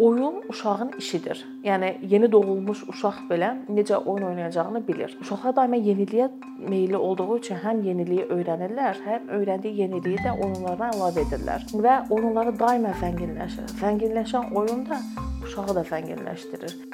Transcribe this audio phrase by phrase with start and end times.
[0.00, 1.44] oyun uşağın işidir.
[1.64, 5.16] Yəni yeni doğulmuş uşaq belə necə oyun oynayacağını bilir.
[5.20, 6.30] Uşaqlar daima yeniliyə
[6.68, 12.56] meylli olduğu üçün həm yeniliyi öyrənirlər, həm öyrəndiyi yeniliyi də oyunlarına əlavə edirlər və oyunları
[12.58, 13.68] daima zənginləşir.
[13.82, 15.02] Zənginləşən oyun da
[15.44, 16.89] uşağı da zənginləşdirir.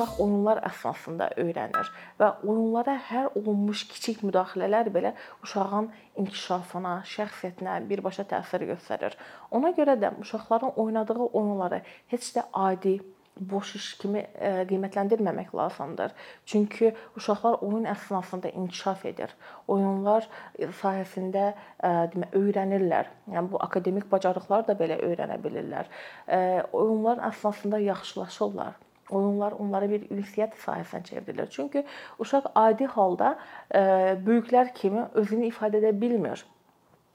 [0.00, 1.88] Uşaq oyunlar əsasında öyrənir
[2.20, 5.12] və oyunlara hər olunmuş kiçik müdaxilələr belə
[5.44, 5.90] uşağın
[6.22, 9.12] inkişafına, şəxsiyyətinə birbaşa təsir göstərir.
[9.50, 13.00] Ona görə də uşaqların oynadığı oyunları heç də adi
[13.36, 16.16] boş iş kimi e, qiymətləndirməmək lazımdır.
[16.46, 19.32] Çünki uşaqlar oyun əsnasında inkişaf edir.
[19.68, 20.28] Oyunlar
[20.80, 23.08] sayəsində e, demə öyrənirlər.
[23.32, 25.88] Yəni bu akademik bacarıqlar da belə öyrənə bilirlər.
[26.28, 28.76] E, oyunlar əsnasında yaxşılaşırlar
[29.10, 31.50] oyunlar onlara bir ünsiyyət sahəsinə çevrilir.
[31.50, 31.84] Çünki
[32.18, 33.34] uşaq adi halda
[33.74, 33.82] e,
[34.26, 36.44] böyüklər kimi özünü ifadə edə bilmir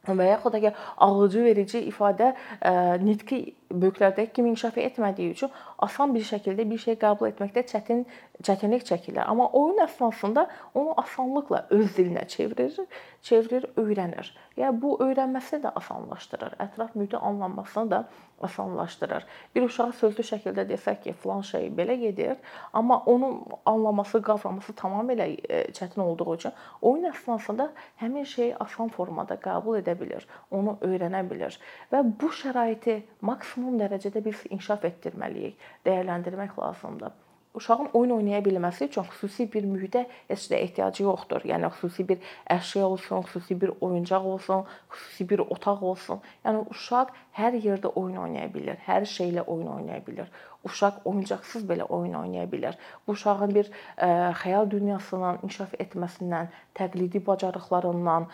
[0.06, 2.74] və yaxud da ki, ağlıcı verici ifadə e,
[3.06, 3.40] nitqi
[3.72, 5.52] böyüklərdəki kimi inkişaf etmədiyi üçün
[5.88, 8.06] asan bir şəkildə bir şey qəbul etməkdə çətin
[8.44, 9.24] çətinlik çəkilir.
[9.26, 12.78] Amma oyun əsnasında onu asanlıqla öz dilinə çevirir,
[13.22, 14.32] çevirir, öyrənir.
[14.60, 16.58] Yəni bu öyrənməsini də asanlaşdırır.
[16.68, 18.06] Ətraf mühiti anlamasını da
[18.42, 19.26] asanlaşdırır.
[19.56, 22.36] Bir uşağa sözlü şəkildə desək ki, falan şey belə gedir,
[22.74, 27.70] amma onun anlaması, qavraması tamamilə e, çətin olduğu üçün oyun əsnasında
[28.04, 31.60] həmin şeyi asan formada qəbul edə bilir, onu öyrənə bilir
[31.92, 37.14] və bu şəraiti maksimum dərəcədə biz inkişaf etdirməliyik, dəyərləndirmək lazımdır
[37.56, 41.46] uşağın oyun oynaya bilməsi üçün xüsusi bir mühitə heç də ehtiyacı yoxdur.
[41.52, 46.20] Yəni xüsusi bir əşya olsun, xüsusi bir oyuncaq olsun, xüsusi bir otaq olsun.
[46.46, 50.32] Yəni uşaq hər yerdə oyun oynaya bilər, hər şeylə oyun oynaya bilər
[50.66, 52.78] uşaq oyuncaqsız belə oyun oynaya bilər.
[53.08, 54.10] Bu uşağın bir ə,
[54.42, 58.28] xəyal dünyasının inkişaf etməsindən, təqlidi bacarıqlarından,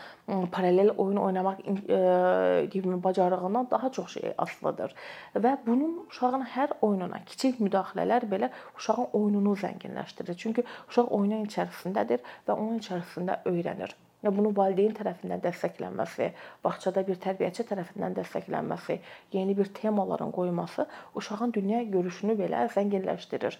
[0.56, 4.96] paralel oyun oynamaq ə, kimi bacarığından daha çox şey asılıdır.
[5.36, 10.38] Və bunun uşağın hər oyununa kiçik müdaxilələr belə uşağın oyununu zənginləşdirir.
[10.38, 16.30] Çünki uşaq oyunun içərisindədir və onun içərisində öyrənir və bunu valideyn tərəfindən dəstəklənməsi,
[16.64, 19.00] bağçada bir tərbiyəçi tərəfindən dəstəklənməsi,
[19.34, 23.58] yeni bir temaların qoyulması uşağın dünya görüşünü belə zənginləşdirir.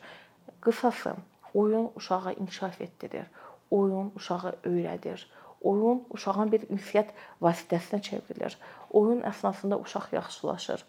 [0.62, 1.16] Qısası,
[1.54, 3.26] oyun uşağı inkişaf etdirir.
[3.72, 5.26] Oyun uşağı öyrədir.
[5.62, 8.58] Oyun uşağın bir ünsiyyət vasitəsinə çevrilir.
[8.90, 10.86] Oyun əsnasında uşaq yaxşılaşır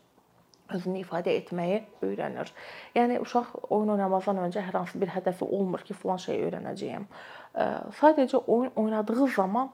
[0.76, 2.50] özünü ifadə etməyi öyrənir.
[2.96, 7.06] Yəni uşaq oyun oynamazdan öncə hər hansı bir hədəfi olmur ki, falan şey öyrənəcəyəm
[7.54, 9.70] sadəcə oyun oynadığı zaman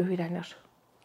[0.00, 0.56] öyrənir.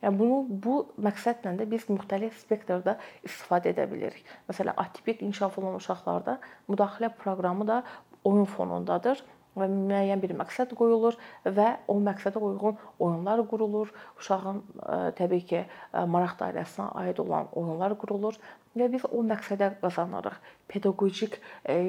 [0.03, 4.25] Yəni bunu bu məqsədlə də biz müxtəlif spektrdə istifadə edə bilirik.
[4.49, 6.37] Məsələn, atipik inkişaf olan uşaqlarda
[6.69, 7.81] müdaxilə proqramı da
[8.23, 9.23] oyun fonundadır
[9.57, 13.91] və müəyyən bir məqsəd qoyulur və o məqsədə uyğun oyunlar qurulur.
[14.19, 14.61] Uşağın
[15.17, 15.65] təbii ki,
[16.13, 18.37] maraq dairəsinə aid olan oyunlar qurulur
[18.77, 20.37] və biz o məqsədə qazanırıq
[20.69, 21.29] pedaqoji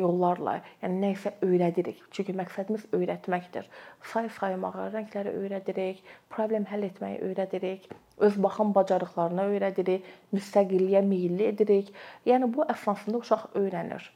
[0.00, 2.00] yollarla, yəni nə isə öyrədirik.
[2.14, 3.68] Çünki məqsədimiz öyrətməkdir.
[4.12, 6.00] Say saymağı, rəngləri öyrədirik,
[6.32, 7.90] problem həll etməyi öyrədirik,
[8.24, 11.92] öz baxım bacarıqlarını öyrədirik, müstəqilliyə meylli edirik.
[12.26, 14.08] Yəni bu əsasında uşaq öyrənir.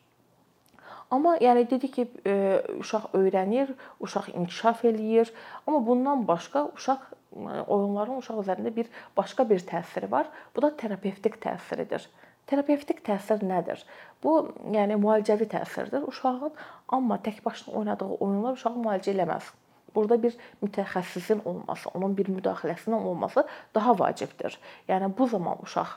[1.12, 2.34] Amma yəni dedik ki, e,
[2.80, 5.28] uşaq öyrənir, uşaq inkişaf eləyir,
[5.66, 10.30] amma bundan başqa uşaq e, oyunların uşaq üzərində bir başqa bir təsiri var.
[10.56, 12.06] Bu da terapevtik təsiridir.
[12.48, 13.82] Terapevtik təsir nədir?
[14.24, 14.38] Bu,
[14.72, 16.06] yəni müalicəvi təsirdir.
[16.08, 16.54] Uşağın
[16.88, 19.50] amma tək başına oynadığı oyunlar uşağı müalicə eləməz.
[19.94, 24.56] Burada bir mütəxəssisin olması, onun bir müdaxiləsinin olması daha vacibdir.
[24.88, 25.92] Yəni bu zaman uşaq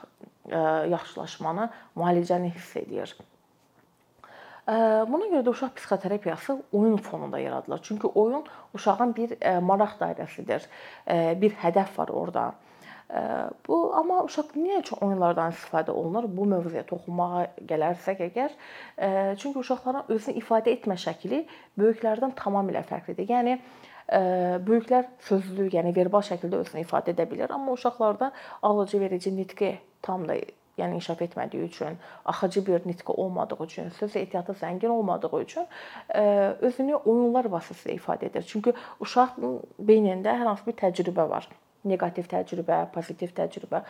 [0.50, 0.60] e,
[0.92, 3.16] yaxşılaşmanı, müalicəni hiss edir.
[4.66, 7.80] Buna görə də uşaq psixoterapiyası oyun fonunda yaradılır.
[7.82, 8.44] Çünki oyun
[8.74, 10.66] uşağın bir maraq dairəsidir.
[11.40, 12.52] Bir hədəf var orada.
[13.68, 16.26] Bu amma uşaq niyə üçün oyunlardan istifadə olunur?
[16.26, 18.56] Bu mövzuya toxunmağa gələrsək əgər,
[19.38, 21.44] çünki uşaqların özünü ifadə etmə şəkli
[21.78, 23.30] böyüklərdən tamamilə fərqlidir.
[23.30, 23.60] Yəni
[24.66, 28.32] böyüklər sözlü, yəni verbal şəkildə özünü ifadə edə bilər, amma uşaqlarda
[28.62, 30.34] alıcı verici nitqi tam da
[30.78, 35.66] yəni inkişaf etmədiyi üçün, axıcı bir nitqi olmadığı üçün, söz ehtiyatı zəngin olmadığı üçün
[36.60, 38.42] özünü oyunlar vasitəsilə ifadə edir.
[38.48, 41.48] Çünki uşağın beynində hər hansı bir təcrübə var
[41.84, 43.82] neqativ təcrübə, pozitiv təcrübə,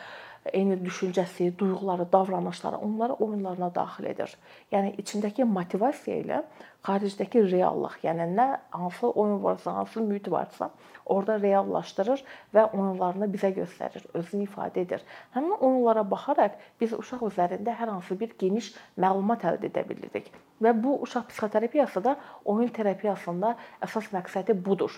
[0.53, 4.35] eyni düşüncəsi, duyğuları, davranışları onları oyunlarına daxil edir.
[4.73, 6.43] Yəni içindəki motivasiya ilə
[6.87, 10.71] xaricdəki reallıq, yəni nə hansı oyun varsa, hansı mühit varsa,
[11.05, 12.23] orada reallaşdırır
[12.55, 15.03] və oyunlarını bizə göstərir, özünü ifadə edir.
[15.35, 20.31] Həmin oyunlara baxaraq biz uşaq üzərində hər hansı bir geniş məlumat əldə edə bilirik.
[20.63, 23.57] Və bu uşaq psixoterapiyası da oyun terapiyasında
[23.89, 24.95] əsas məqsədi budur.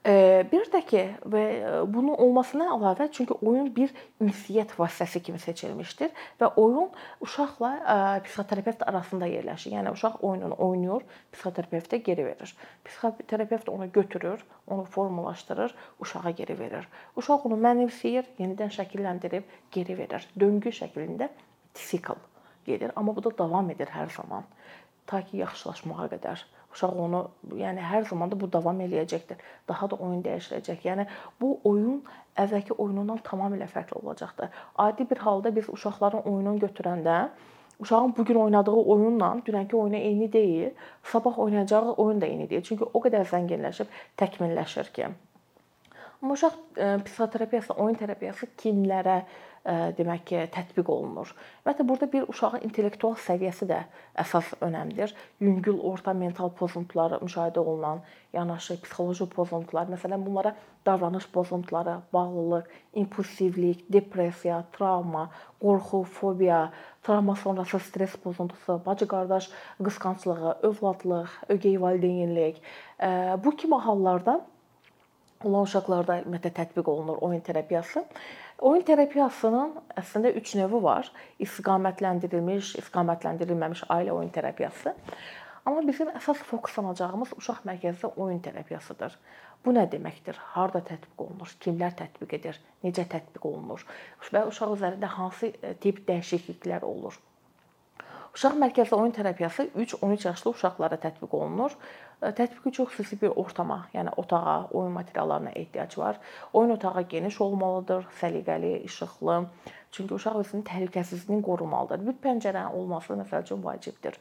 [0.00, 1.40] Bir də ki, və
[1.92, 3.90] bunun olmasına əlavə, çünki oyun bir
[4.24, 6.88] ünsiyyət vasitəsi kimi seçilmişdir və oyun
[7.20, 7.72] uşaqla
[8.24, 9.74] psixoterapevt arasında yerləşir.
[9.76, 11.04] Yəni uşaq oyununu oynayır,
[11.34, 12.54] psixoterapevtə geri verir.
[12.88, 16.88] Psixoterapevt onu götürür, onu formalaşdırır, uşağa geri verir.
[17.20, 20.24] Uşaq onu mənimsəyir, yenidən şəkilləndirib geri verir.
[20.40, 21.28] Döngü şəklində
[21.74, 22.16] sikl
[22.64, 24.48] gedir, amma bu da davam edir hər zaman
[25.10, 26.42] ta ki yaxşılaşmağa qədər.
[26.70, 27.20] Uşaq onu,
[27.58, 29.38] yəni hər zaman da bu davam eləyəcəkdir.
[29.68, 30.84] Daha da oyun dəyişiləcək.
[30.86, 31.06] Yəni
[31.40, 32.02] bu oyun
[32.38, 34.52] əvvəlki oyunundan tamamilə fərqli olacaqdır.
[34.78, 37.16] Adi bir halda biz uşaqların oyununu götürəndə
[37.80, 40.70] uşağın bu gün oynadığı oyunla dünənki oyunu eyni deyil,
[41.02, 42.62] sabah oynayacağı oyun da eyni deyil.
[42.62, 43.90] Çünki o qədər zənginləşib
[44.20, 45.10] təkmilləşir ki.
[46.22, 49.22] Amma uşaq e, psixoterapiyası, oyun terapiyası kimlərə
[49.66, 51.34] demək ki, tətbiq olunur.
[51.60, 53.82] Ümumiyyətlə burada bir uşağın intellektual səviyyəsi də
[54.22, 55.12] əsas önəmlidir.
[55.40, 58.00] Yüngül orta mental pozuntuları müşahidə olunan
[58.32, 60.54] yanaşı psixoloji pozuntular, məsələn, bunlara
[60.86, 65.30] davranış pozuntuları, bağlılıq, impulsivlik, depressiya, travma,
[65.60, 66.72] qorxu, fobiya,
[67.02, 69.50] travma sonrası stress pozuntusu, bacı-qardaş
[69.84, 72.62] qısqanclığı, övladlıq, ögey valideynlik
[73.44, 74.46] bu kimi hallarda
[75.44, 78.04] olan uşaqlarda ümumiyyətlə tətbiq olunur oyun terapiyası.
[78.60, 81.12] Oyun terapiyasının əslində 3 növü var.
[81.40, 84.94] İstiqamətləndirilmiş, istiqamətləndirilməmiş ailə oyun terapiyası.
[85.64, 89.16] Amma bizim əsas fokuslanacağımız uşaq mərkəzli oyun terapiyasıdır.
[89.64, 90.36] Bu nə deməkdir?
[90.54, 91.50] Harda tətbiq olunur?
[91.60, 92.60] Kimlər tətbiq edir?
[92.84, 93.84] Necə tətbiq olunur?
[94.32, 97.16] Və uşaq üzərində hansı e, tip dəyişikliklər olur?
[98.34, 101.72] Uşaq mərkəzli oyun terapiyası 3-13 yaşlı uşaqlara tətbiq olunur.
[102.22, 106.20] Tətbiq üçün xüsusi bir ortama, yəni otağa, oyun materiallarına ehtiyac var.
[106.52, 109.40] Oyun otağı geniş olmalıdır, səliqəli, işıqlı,
[109.90, 112.04] Çünki uşaq özünün təhlükəsizliyini qorumalıdır.
[112.06, 114.18] Bir pəncərənin olması məsəl üçün vacibdir.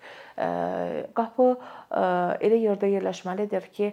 [1.18, 1.48] Qapı
[2.42, 3.92] elə yerdə yerləşməlidir ki,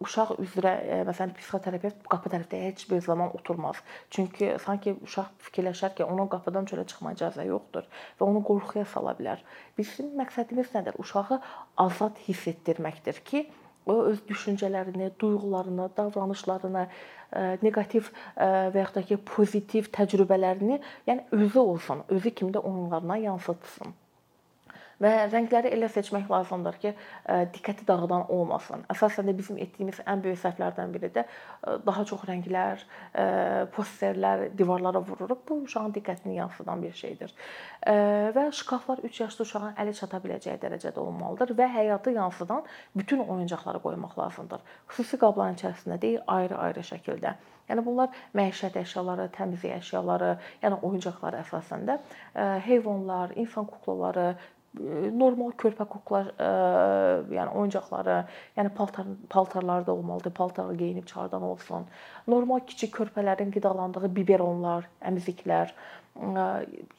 [0.00, 0.72] uşaq üzrə
[1.08, 3.82] məsələn psixoterapevt qapı tərəfdə heç bir zaman oturmaz.
[4.10, 7.84] Çünki sanki uşaq fikirləşər ki, onun qapıdan çölə çıxma icazə yoxdur
[8.18, 9.44] və onu qorxuya sala bilər.
[9.76, 10.96] Bizim məqsədimiz nədir?
[10.96, 11.42] Uşağı
[11.76, 13.48] azad hiss etdirməkdir ki,
[13.92, 16.88] öz düşüncələrini, duyğularını, davranışlarını,
[17.62, 23.94] neqativ və yaxud da ki, pozitiv təcrübələrini, yəni özü olsun, özü kimi də onlarına yansıtsın
[25.02, 28.84] və rəngləri elə seçmək lazımdır ki, e, diqqəti dağıdan olmasın.
[28.92, 32.82] Əsasən də bizim etdiyimiz ən böyük səhvlərdən biri də e, daha çox rənglər,
[33.14, 33.26] e,
[33.74, 35.44] posterlər divarlara vururuq.
[35.48, 37.34] Bu uşağın diqqətini yansıdan bir şeydir.
[38.34, 42.64] Və şkaflar 3 yaşlı uşağın əli çata biləcəyi dərəcədə olmalıdır və həyatı yansıdan
[42.96, 44.64] bütün oyuncaqları qoymaq lazımdır.
[44.90, 47.36] Xüsusi qabların içərisində deyil, ayrı-ayrı şəkildə.
[47.68, 51.98] Yəni bunlar məişət əşyaları, təmizlik əşyaları, yəni oyuncaqlar əsasən də
[52.64, 54.30] heyvanlar, insan kuklaları,
[54.76, 56.20] normal körpə kukla,
[57.32, 58.18] yəni oyuncaqları,
[58.58, 60.34] yəni paltar paltarlarda olmalıdır.
[60.36, 61.86] Paltarı geyinib çardan olsun.
[62.28, 65.72] Normal kiçik körpələrin qidalandığı biberonlar, əmziklər,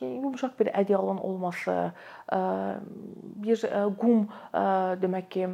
[0.02, 1.92] yumşaq bir ədyalın olması,
[3.46, 3.64] bir
[4.00, 4.28] qum
[5.04, 5.48] demək ki,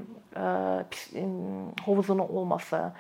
[1.86, 2.92] hovuzunun olması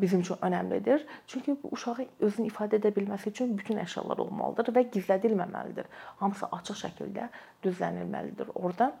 [0.00, 1.06] bizim üçün önəmlidir.
[1.26, 5.86] Çünki uşağı özünü ifadə edə bilməsi üçün bütün əşyalar olmalıdır və gizlədilməməlidir.
[6.20, 7.28] Hamısı açıq şəkildə
[7.64, 8.92] düzlənilməlidir orada.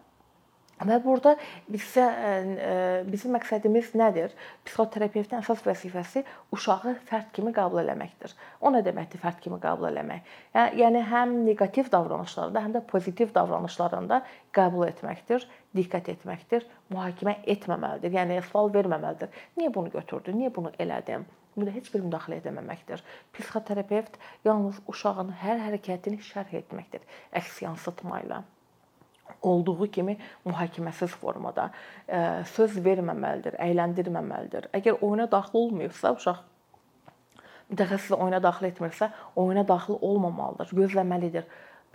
[0.78, 1.32] Və burada
[1.66, 2.04] bizə
[3.10, 4.34] bizim məqsədimiz nədir?
[4.66, 6.22] Psixoterapevtin əsas vəzifəsi
[6.54, 8.34] uşağı fərd kimi qəbul etməkdir.
[8.62, 10.28] O nə deməkdir fərd kimi qəbul etmək?
[10.78, 14.20] Yəni həm neqativ davranışlarda, həm də pozitiv davranışlarında
[14.54, 18.14] qəbul etməkdir, diqqət etməkdir, mühakimə etməməlidir.
[18.14, 19.32] Yəni sual verməməlidir.
[19.58, 20.38] Niyə bunu götürdün?
[20.44, 21.26] Niyə bunu elədin?
[21.56, 23.02] Burada heç bir müdaxilə etməməkdir.
[23.34, 27.02] Psixoterapevt yalnız uşağın hər hərəkətini şərh etməkdir,
[27.34, 28.44] əks yansıtma ilə
[29.42, 30.16] olduğu kimi
[30.46, 31.70] mühakiməsiz formada
[32.54, 34.70] söz verməməlidir, əyləndirməməlidir.
[34.74, 36.44] Əgər oyuna daxil olmayıbsa, uşaq
[37.72, 41.48] mütəxəssis oyuna daxil etmirsə, oyuna daxil olmamalıdır, gözləməlidir.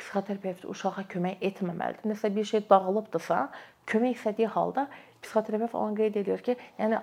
[0.03, 2.03] Psixoterapevt uşağa kömək etməməlidir.
[2.11, 3.47] Nəsə bir şey dağılıbdırsa,
[3.87, 4.87] kömək istədiyi halda
[5.23, 6.97] psixoterapevt onu qeyd edir ki, yəni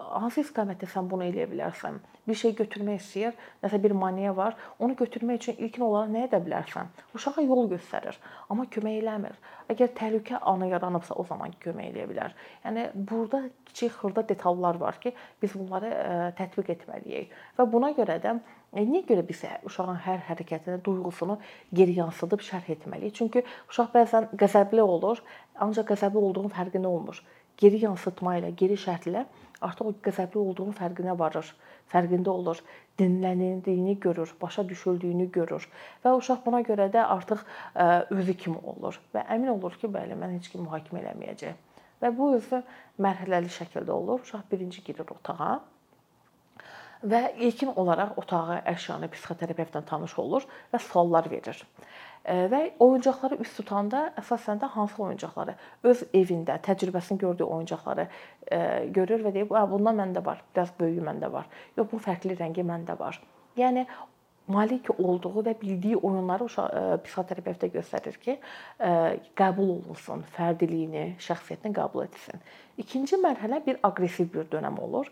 [0.00, 1.98] hansı istiqamətdə sən bunu eləyə bilərsən?
[2.26, 6.40] Bir şey götürmək istəyir, nəsə bir maniya var, onu götürmək üçün ilkin olaraq nə edə
[6.46, 6.88] bilərsən?
[7.14, 8.16] Uşağa yol göstərir,
[8.48, 9.36] amma kömək eləmir.
[9.72, 12.36] Əgər təhlükə anı yaranıbsa, o zaman kömək eləyə bilər.
[12.64, 15.92] Yəni burada kiçik xırda detallar var ki, biz bunları
[16.40, 17.36] tətbiq etməliyik.
[17.58, 18.38] Və buna görə də
[18.76, 21.38] Niyə görə biz uşağın hər hərəkətini, duyğusunu
[21.72, 23.14] geri yansıdıb şərh etməliyik?
[23.16, 25.22] Çünki uşaq bəzən qəzəbli olur,
[25.64, 27.22] ancaq qəzəbli olduğunun fərqində olmur
[27.60, 29.24] geri yansıtma ilə, geri şərhlə
[29.64, 31.48] artıq o qəzəbli olduğunun fərqinə varır,
[31.92, 32.60] fərqində olur,
[33.00, 35.64] dinlənildiyini görür, başa düşüldüyünü görür
[36.04, 37.44] və uşaq buna görə də artıq
[38.12, 41.64] özü kimi olur və əmin olur ki, bəli, mən heç kim mühakimə eləməyəcək.
[42.02, 42.60] Və bu özü
[43.00, 44.20] mərhələli şəkildə olur.
[44.20, 45.54] Uşaq birinci girir otağa.
[47.04, 51.60] Və ilkin olaraq otağı, əşyanı psixoterapevtlə tanış olur və suallar verir.
[52.26, 55.54] Və oyuncaqları üst tutanda əsasən də hansı oyuncaqları
[55.86, 58.08] öz evində təcrübəsini gördüyü oyuncaqları
[58.96, 61.46] görür və deyir, "Bundan məndə var, biraz böyüyü məndə var.
[61.76, 63.20] Yox, bu fərqli rəngi məndə var."
[63.56, 63.86] Yəni
[64.48, 68.38] malik olduğu və bildiyi oyunları uşaq psixoterapevtə göstərir ki,
[69.36, 72.40] qəbul olunsun, fərdiliyini, şəxsiyyətini qəbul etsin.
[72.78, 75.10] İkinci mərhələ bir aqressiv bir dönəm olur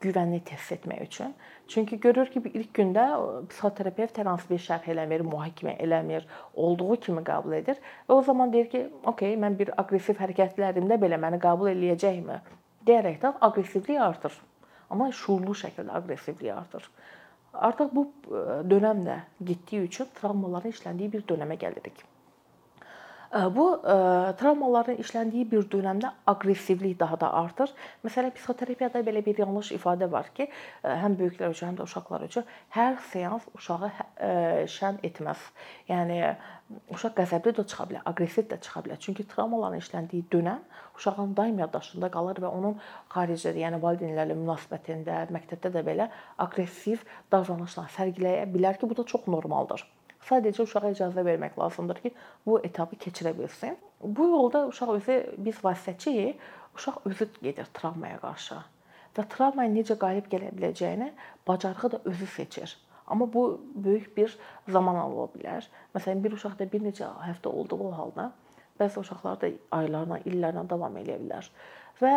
[0.00, 1.34] güvənli test etmək üçün.
[1.68, 3.04] Çünki görür ki, ilk gündə
[3.50, 7.78] psixoterapevt hər hansı bir şərh eləmir, mühakimə eləmir, olduğu kimi qəbul edir
[8.08, 12.40] və o zaman deyir ki, "Okay, mən bir aqressiv hərəkətlərimdə belə məni qəbul eləyəcəkmi?"
[12.86, 14.32] deyərəkdən aqressivlik artır.
[14.90, 16.88] Amma şuurlu şəkildə aqressivlik artır.
[17.54, 18.06] Artıq bu
[18.72, 22.04] dönəm də getdiyi üçün travmaların işləndiyi bir dönəmə gəlirik.
[23.30, 23.64] Bu
[24.38, 27.70] travmaların işləndiyi bir dönəmdə aqressivlik daha da artır.
[28.02, 30.48] Məsələn, psixoterapiyada belə bir yanlış ifadə var ki,
[30.82, 34.06] həm böyüklər üçün, həm də uşaqlar üçün hər seans uşağı hə,
[34.74, 35.44] şən etməz.
[35.92, 36.18] Yəni
[36.90, 38.98] uşaq qəzəbli də çıxa bilər, aqressiv də çıxa bilər.
[39.06, 40.66] Çünki travmaların işləndiyi dönəm
[40.98, 42.76] uşağın daim yaddaşında qalır və onun
[43.14, 46.10] xaricdə, yəni valideynlərlə münasibətində, məktəbdə də belə
[46.42, 49.86] aqressiv davranışlar sərgiləyə bilər ki, bu da çox normaldır.
[50.28, 52.12] Sadəcə uşağa icazə vermək lazımdır ki,
[52.46, 53.78] bu etapı keçirə bilsin.
[54.00, 56.36] Bu yolda uşaq özü biz vasitəçiyik,
[56.76, 58.60] uşaq özü gedir travmaya qarşı
[59.16, 61.10] və travmaya necə qalib gələ biləcəyini
[61.48, 62.76] bacarığı da özü seçir.
[63.06, 64.36] Amma bu böyük bir
[64.68, 65.66] zaman ala bilər.
[65.94, 68.30] Məsələn, bir uşaqda bir neçə həftə olduğu halda
[68.80, 71.48] bəzi uşaqlar da aylarla, illərlə davam edə bilər.
[72.00, 72.12] Və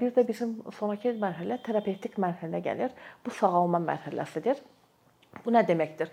[0.00, 2.94] bir də bizim sonrakı mərhələ terapevtik mərhələ gəlir.
[3.24, 4.58] Bu sağalma mərhələsidir.
[5.44, 6.10] Bu nə deməkdir?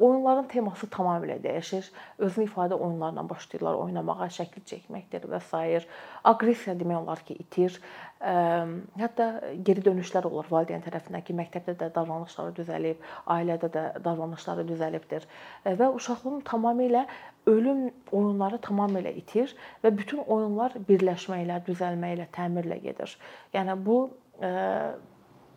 [0.00, 1.90] Oyunların teması tamamilə dəyişir.
[2.18, 5.82] Özünü ifadə oyunlarla başlayırlar oynamağa, şəkil çəkməkdir və s.
[6.24, 7.76] Aqressiya demək olar ki, itir.
[8.24, 9.28] Hətta
[9.68, 13.06] geri dönüşlər olur valideyn tərəfindən ki, məktəbdə də davranışları düzəlib,
[13.36, 15.28] ailədə də davranışları düzəlibdir
[15.64, 17.04] və uşaqlığın tamamilə
[17.46, 19.52] ölüm oyunları tamamilə itir
[19.84, 23.18] və bütün oyunlar birləşməklə, düzəlməklə, təmirlə gedir.
[23.54, 23.98] Yəni bu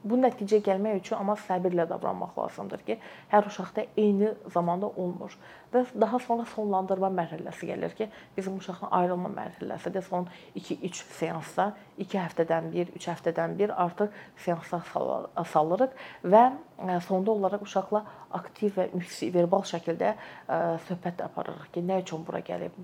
[0.03, 2.97] bu nəticəyə gəlmək üçün amma səbirlə davranmaq lazımdır ki,
[3.31, 5.33] hər uşaqda eyni zamanda olmur.
[5.73, 10.05] Və daha sonra sonlandırma mərhələsi gəlir ki, bizim uşaqla ayrılma mərhələsidir.
[10.07, 14.13] Son 2-3 seansda, 2 həftədən bir, 3 həftədən bir artıq
[14.45, 14.85] seanslar
[15.53, 18.03] salırıq və e, sonda olaraq uşaqla
[18.37, 18.89] aktiv və
[19.33, 22.77] verbal şəkildə e, söhbət aparırıq ki, nə üçün bura gəlib?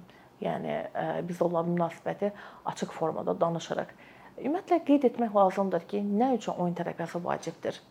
[0.43, 2.33] Yəni e, biz onlarla münasibəti
[2.67, 3.93] açıq formada danışırıq.
[4.41, 7.81] Ümumiyyətlə qeyd etmək lazımdır ki, nə üçün oyun terapiyası vacibdir?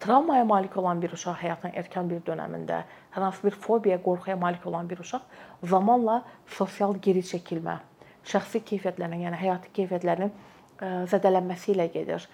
[0.00, 2.80] Travmaya malik olan bir uşaq həyatının erkən bir dövründə,
[3.14, 5.22] hər hansı bir fobiyaya, qorxuya malik olan bir uşaq
[5.62, 6.16] zamanla
[6.58, 7.78] sosial geri çəkilmə,
[8.32, 10.34] şəxsi keyfiyyətlərinin, yəni həyati keyfiyyətlərinin
[10.80, 12.26] zədələnməsi ilə gedir.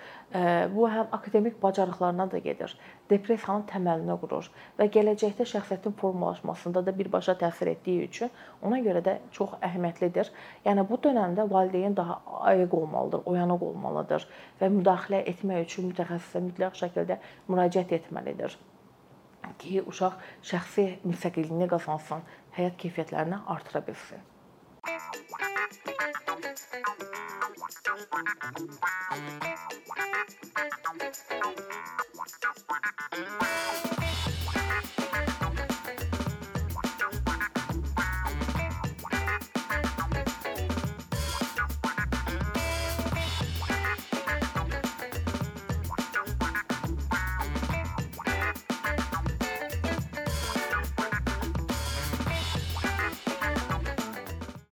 [0.74, 2.74] Bu həm akademik bacarıqlarına da gedir.
[3.10, 8.30] Depressiyanın təməlini qurur və gələcəkdə şəxsiyyətin formalaşmasında da birbaşa təsir etdiyi üçün
[8.62, 10.32] ona görə də çox əhəmiyyətlidir.
[10.64, 12.20] Yəni bu dövrdə valideyn daha
[12.50, 14.28] ayıq olmalıdır, oyanıq olmalıdır
[14.60, 17.18] və müdaxilə etmək üçün mütəxəssisə mütləq şəkildə
[17.48, 18.58] müraciət etməlidir
[19.58, 22.22] ki, uşaq şəxsi müstəqilliyini qazansın,
[22.56, 24.28] həyat keyfiyyətlərini artıra bilsin.
[28.10, 28.28] Thank
[33.96, 34.01] you.